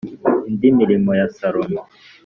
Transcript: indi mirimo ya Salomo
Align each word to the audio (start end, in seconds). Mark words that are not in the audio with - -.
indi 0.49 0.67
mirimo 0.79 1.09
ya 1.19 1.27
Salomo 1.37 1.79